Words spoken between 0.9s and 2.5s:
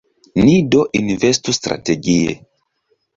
investu strategie.